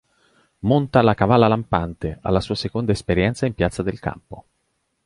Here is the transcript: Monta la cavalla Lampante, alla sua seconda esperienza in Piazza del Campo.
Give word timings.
Monta 0.61 1.03
la 1.03 1.13
cavalla 1.13 1.47
Lampante, 1.47 2.17
alla 2.23 2.39
sua 2.41 2.55
seconda 2.55 2.91
esperienza 2.91 3.45
in 3.45 3.53
Piazza 3.53 3.83
del 3.83 3.99
Campo. 3.99 4.45